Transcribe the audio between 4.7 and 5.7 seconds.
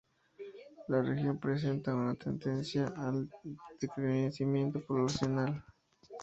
poblacional.